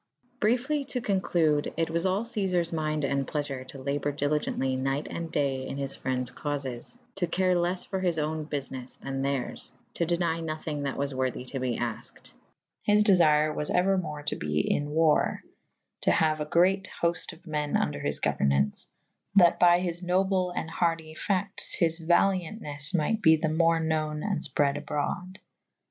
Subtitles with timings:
[0.39, 5.31] Briefly to conclude it was al Ceazars mynde and pleafure to labour dilygently nyght and
[5.31, 9.69] daye in his frendes caufes / to care leffe for his owne bufynes than theyrs
[9.83, 14.25] / to deny nothynge that was worthy to be afked / his defyre was euermore
[14.25, 15.41] to be in werre
[15.71, 20.01] / to haue a great hooft of me« vnder his gouernaunce / that by his
[20.01, 25.35] noble and hardy fayctes his valyantnes myght be the more knowen & fpred abrod.